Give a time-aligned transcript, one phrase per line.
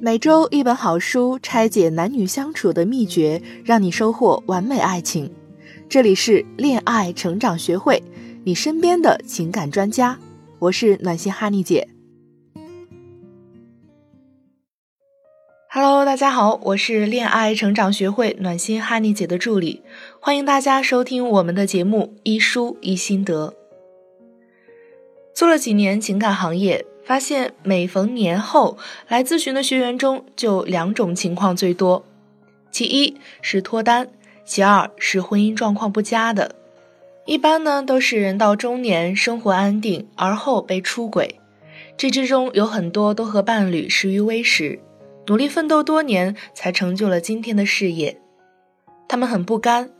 [0.00, 5.30] 每周一本好书，拆解男女相处的秘诀，让你收获完美爱情。
[5.88, 8.02] 这里是恋爱成长学会，
[8.44, 10.18] 你身边的情感专家。
[10.58, 11.88] 我是暖心哈尼姐。
[15.70, 19.82] Hello，大家好，我是恋爱成长学会暖心哈尼姐的助理，
[20.20, 23.54] 欢迎大家收听我们的节目一书一心得。
[25.32, 26.84] 做了几年情感行业。
[27.04, 28.78] 发现每逢年后
[29.08, 32.04] 来咨询的学员中，就两种情况最多，
[32.70, 34.08] 其一是脱单，
[34.44, 36.54] 其二是婚姻状况不佳的。
[37.26, 41.40] 一般呢都是人到中年，生活安定，而后被出轨。
[41.96, 44.80] 这之中有很多都和伴侣食于微时，
[45.26, 48.20] 努力奋斗多年才成就了今天的事业，
[49.08, 49.90] 他们很不甘。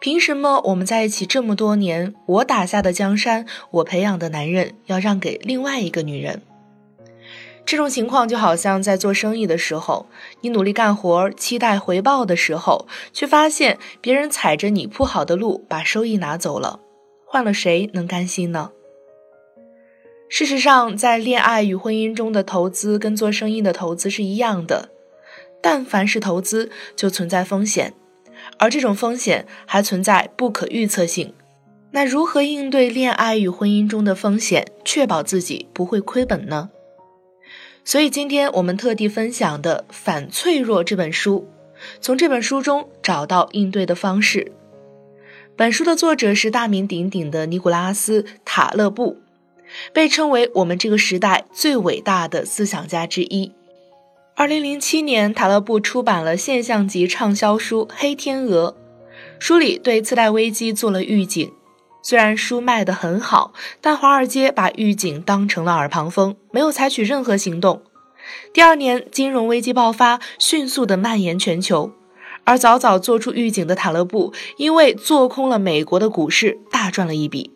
[0.00, 6.42] 凭什么我们在一起这么多年，我打下的江山，我培养的男人，要让给另外一个女人？
[7.64, 10.06] 这种情况就好像在做生意的时候，
[10.42, 16.80] 你努力干活，期待回报的时候，却发现别人踩着你铺好的路，把收益拿走了，
[17.24, 18.72] 换了谁能甘心呢？
[20.28, 24.90] 事实上，在恋爱与婚姻中的投资跟做生意的投资是一样的，
[25.62, 27.94] 但凡是投资，就存在风险。
[28.58, 31.34] 而这种风险还存在不可预测性，
[31.92, 36.70] 那如何应对恋爱与婚姻中的风险，确保自己不会亏本呢？
[37.84, 41.48] 所以今天我们特地分享的《反脆弱》这本书，
[42.00, 44.52] 从这本书中找到应对的方式。
[45.56, 49.18] 本书的作者是大名鼎鼎的尼古拉斯·塔勒布，
[49.92, 53.52] 被称为我们这个时代最伟大的思想家之一。
[54.36, 58.72] 二零零七年，塔勒布出版了现象级畅销书《黑天鹅》，
[59.38, 61.52] 书里对次贷危机做了预警。
[62.02, 67.82] 虽然书卖得很好，但华尔街把预警当成了耳旁风，没有采取任何行动。
[68.52, 71.92] 第二年，金融危机爆发，迅速的蔓延全球。
[72.42, 77.52] 而早早做出预警的塔勒布，因为做空了美国的股市，大赚了一笔。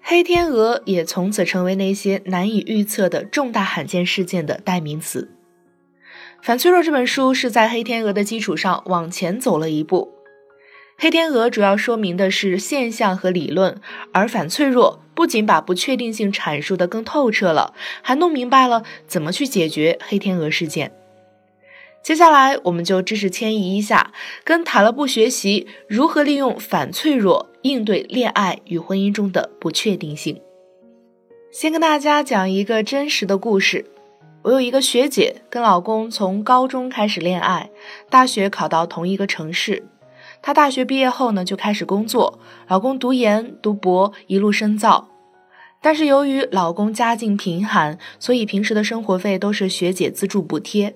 [0.00, 5.34] 黑天鹅也从此成为那些难以预测的重大罕见事件的代名词。
[6.42, 10.14] 反脆弱这本书是在黑天鹅的基础上往前走了一步。
[10.96, 13.80] 黑天鹅主要说明的是现象和理论，
[14.12, 20.92] 而反脆弱不仅把不确定性阐述的更透彻了，还弄明白了怎么去解决黑天鹅事件。
[22.02, 24.12] 接下来，我们就知识迁移一下，
[24.42, 30.40] 跟塔勒布学习如何利用反脆弱应对恋爱与婚姻中的不确定性。
[31.52, 33.84] 先跟大家讲一个真实的故事。
[34.42, 37.70] 我有一个学姐，跟老公从高中开始恋爱，
[38.08, 39.84] 大学考到同一个城市。
[40.40, 42.38] 她大学毕业后呢，就开始工作，
[42.68, 45.08] 老公读研读博，一路深造。
[45.80, 50.94] 但是由于老公家境贫寒，所以平时的生活费都是学姐资助补贴。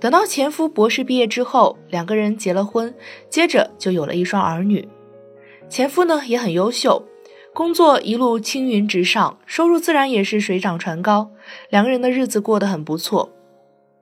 [0.00, 2.94] 等到前夫博士毕业之后，两个人结了婚，
[3.28, 4.88] 接着就有了一双儿女。
[5.68, 7.02] 前夫呢也很优秀。
[7.56, 11.30] 工作一路青云直上，收入自然也是水涨船高，
[11.70, 13.32] 两个人的日子过得很不错。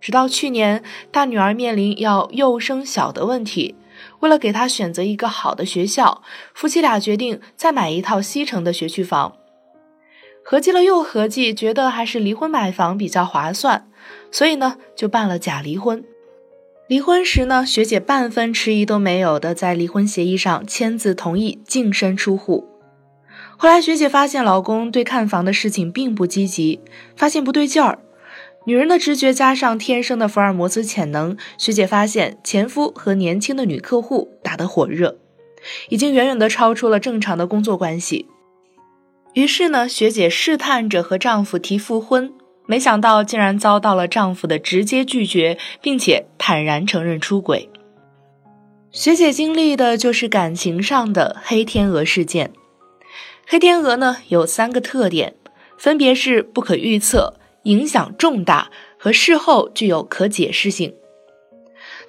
[0.00, 0.82] 直到去年，
[1.12, 3.76] 大女儿面临要幼升小的问题，
[4.18, 6.20] 为了给她选择一个好的学校，
[6.52, 9.36] 夫妻俩决定再买一套西城的学区房。
[10.44, 13.88] 合计了又合计，觉得还是离婚买房比较划算，
[14.32, 16.02] 所以呢就办了假离婚。
[16.88, 22.73] 离婚时呢，学姐半分迟疑都没有的在离婚协议上签字同意净身出户。
[23.64, 26.80] 后来学姐发现老公对看房的事情并不积极，
[27.16, 27.98] 发现不对劲儿。
[28.66, 35.16] 女人的直觉加上天生的福尔摩斯潜能，学姐发现前夫和年轻的女客户打得火热，
[35.88, 38.26] 已经远远的超出了正常的工作关系。
[39.32, 42.34] 于是呢，学姐试探着和丈夫提复婚，
[42.66, 47.70] 没想到竟然遭到了丈夫的直接拒绝，并且坦然承认出轨。
[48.90, 52.50] 学姐经历的就是感情上的黑天鹅事件。
[53.46, 55.34] 黑天鹅呢有三个特点，
[55.76, 57.34] 分别是不可预测、
[57.64, 60.94] 影响重大和事后具有可解释性。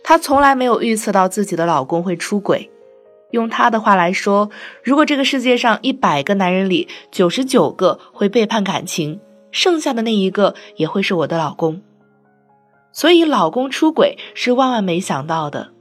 [0.03, 2.71] 她从来没有预测到自己的老公会出轨。
[3.31, 4.49] 用她的话来说，
[4.81, 9.19] 如果这个世界上一百个男人里九十九个会背叛感情，
[9.51, 11.81] 剩下的那一个也会是我的老公。
[12.93, 15.71] 所以老公出轨是万万没想到的，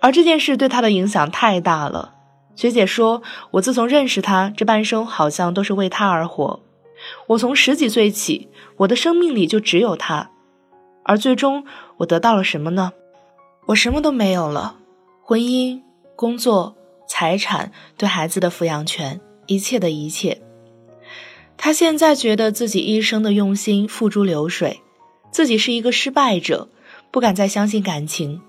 [0.00, 2.14] 而这件事对她的影响太大了。
[2.58, 3.22] 学姐说
[3.52, 6.58] ：“我自从认识他，这半生好像都是为他而活。
[7.28, 10.32] 我从十几岁起，我的生命里就只有他。
[11.04, 11.64] 而最终，
[11.98, 12.92] 我得到了什么呢？
[13.66, 14.74] 我什么都没有了：
[15.22, 15.80] 婚姻、
[16.16, 16.74] 工作、
[17.08, 20.42] 财产、对孩子的抚养权，一切的一切。
[21.56, 24.80] 他现在觉得自己一生的用心付诸流水，
[25.30, 26.68] 自己是一个失败者，
[27.12, 28.42] 不敢再相信感情。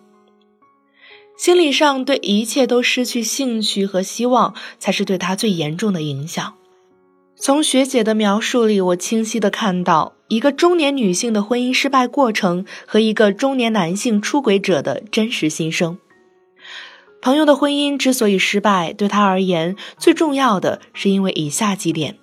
[1.39, 6.55] 心理上对一切都失去兴趣和希望，才是对他最严重的影响。
[7.37, 15.97] 从学姐的描述里，我清晰的看到一个中年女性的婚姻失败过程和一个中年男性出轨者的真实心声。
[17.21, 22.17] 朋友的婚姻之所以失败，对他而言最重要的是因为以下几点：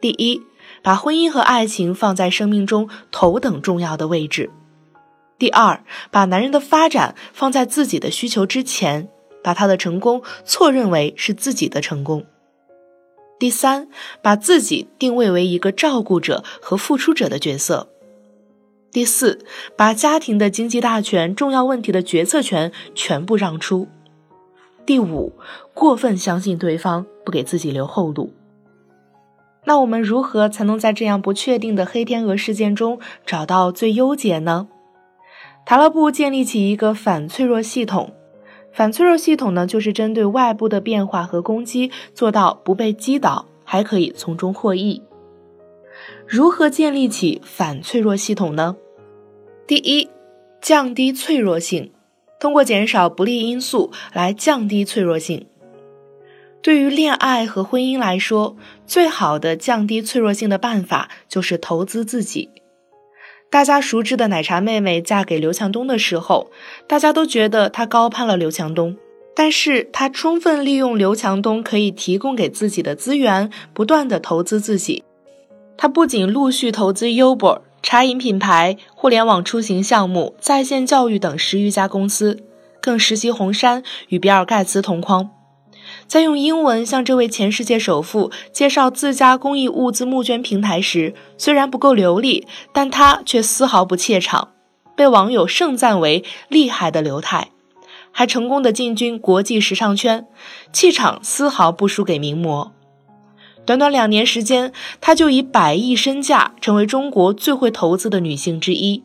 [0.00, 0.40] 第一，
[0.84, 4.50] 把婚姻和爱情放在生命中头等重要的位置。
[5.38, 9.08] 第二，把男人的发展放在自己的需求之前，
[9.42, 12.24] 把他的成功错认为是自己的成功。
[13.38, 13.88] 第三，
[14.22, 17.88] 把自己定位为一个照顾者和付出者的角色。
[18.92, 19.44] 第四，
[19.76, 23.88] 把家庭的经济大权、重要问题的决策权全部让出。
[24.86, 25.32] 第五，
[25.74, 28.32] 过分相信对方，不给自己留后路。
[29.64, 34.68] 那我们如何才能在这样不确定的黑天鹅事件中找到最优解呢？
[35.66, 38.12] 塔勒布建立起一个反脆弱系统，
[38.72, 45.02] 反脆弱系统呢，就是针对外部的变化和攻击，做到不被击倒，还可以从中获益。
[46.26, 48.76] 如何建立起反脆弱系统呢？
[49.66, 50.10] 第一，
[50.60, 51.92] 降低脆弱性，
[52.38, 55.46] 通过减少不利因素来降低脆弱性。
[56.60, 58.56] 对于恋爱和婚姻来说，
[58.86, 62.50] 最好的降低脆弱性的办法就是投资自己。
[63.54, 66.50] 大家熟知的奶茶妹妹嫁给刘强东的时候，
[66.88, 68.96] 大家都觉得她高攀了刘强东，
[69.32, 75.04] 但是她充分利用刘强东可以提供给自己的资源，不断的投资自己。
[75.76, 82.40] 她不仅陆续投资 Uber 茶饮品牌、互联网出行项目、在线教育等十余家公司，
[82.82, 85.30] 更实习红杉与比尔盖茨同框。
[86.06, 94.48] 在用英文向这位前世界首富介绍自家公益物资募捐平台时，虽然不够流利，但他却丝毫不怯场，
[94.94, 97.48] 被网友盛赞为厉害的刘太，
[98.12, 100.26] 还成功的进军国际时尚圈，
[100.72, 102.72] 气场丝毫不输给名模。
[103.66, 109.02] 短短两年时间，他就以百亿身价成为中国最会投资的女性之一。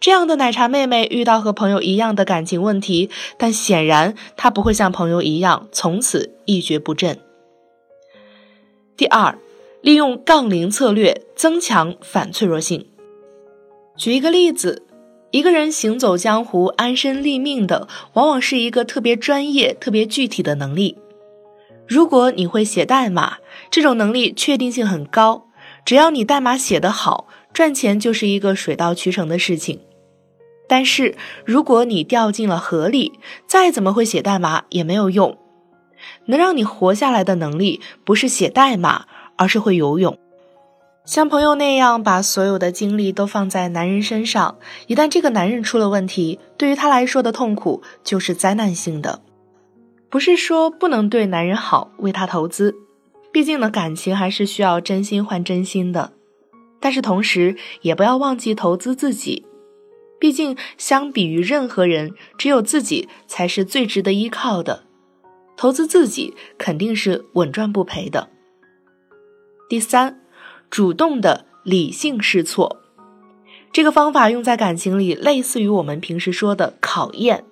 [0.00, 7.18] 这样的奶茶妹妹遇到和朋友一样的感情问题，但显然她不会像朋友一样从此一蹶不振。
[8.96, 9.38] 第二，
[9.82, 12.86] 利用杠铃策略增强反脆弱性。
[13.94, 14.86] 举一个例子，
[15.30, 20.96] 一个人行走江湖、安身立命的，往往是一个特别专业、特别具体的能力。
[21.86, 23.38] 如果你会写代码，
[23.70, 25.48] 这种能力确定性很高，
[25.84, 29.80] 只要你代码写得好，赚钱就是一个水到渠成的事情。
[30.70, 35.36] 但是，如果你掉进了河里，再怎么会写代码也没有用。
[36.26, 40.16] 能让你活下来的能力，不是写代码，而是会游泳。
[41.04, 49.22] 像朋友那样，把所有的精力都放在男人身上，一旦这个男人出了问题，对于他来说的痛苦就是灾难性的。
[50.08, 52.76] 不是说不能对男人好，为他投资，
[53.32, 56.12] 毕竟呢，感情还是需要真心换真心的。
[56.78, 59.44] 但是同时，也不要忘记投资自己。
[60.20, 64.84] 毕竟，相比于任何人，只有自己才是最值得依靠的。
[65.56, 68.28] 投资自己肯定是稳赚不赔的。
[69.68, 70.20] 第三，
[70.70, 72.80] 主动的理性试错，
[73.72, 77.44] 这个方法用在感情里，类似于我们平时说的考验。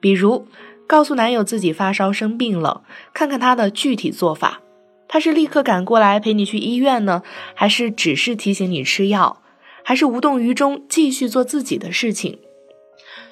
[0.00, 0.46] 比如，
[0.86, 4.60] 告诉男友自己发烧生病了，看看他的具体做法，
[5.06, 7.22] 他是立刻赶过来陪你去医院呢，
[7.54, 9.42] 还是只是提醒你吃药？
[9.90, 12.38] 还是无动于衷，继续做自己的事情。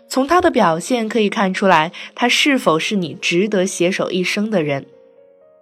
[0.09, 4.87] 从他的表现可以看出来，他是否是你值得携手一生的人。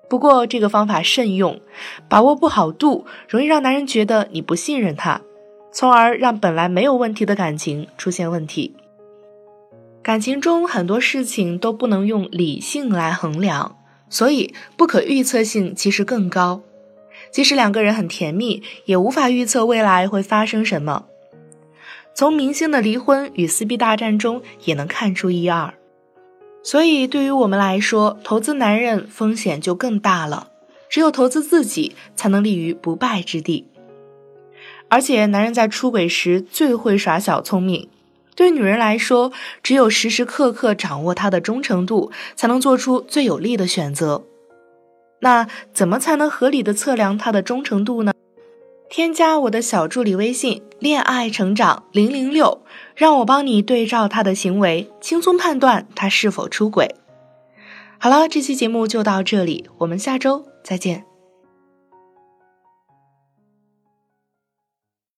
[0.08, 1.60] 不过这个方法慎用，
[2.08, 5.20] 把握不好度，容易让男人觉得你不信任他，
[5.70, 8.74] 从而让本来没有问题的感情出现问题。
[10.02, 13.76] 感情中很多事情都不能用理性来衡量，
[14.08, 16.62] 所以不可预测性其实更高。
[17.30, 21.06] 即使两个人很甜蜜，也无法预测未来会发生什么。
[22.14, 25.74] 从明星的离婚与撕逼大战中也能看出一二。
[26.62, 30.48] 所以，对于我们来说，投资男人风险就更大了。
[30.88, 33.66] 只有投资自己，才能立于不败之地。
[34.88, 37.88] 而且，男人在出轨时最会耍小聪明。
[38.34, 44.24] 对女人来说，只有时时刻刻掌握他的忠诚度，才能做出最有利的选择。
[45.20, 48.12] 那怎么才能合理的测量他的忠诚度呢？
[48.88, 52.62] 添加我的小助理微信“恋爱成长零零六”，
[52.94, 56.94] 让我帮你对照他的行为，轻松判断他是否出轨。
[57.98, 61.05] 好了，这期节目就到这里，我们下周再见。